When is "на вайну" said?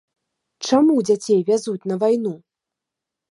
1.91-2.33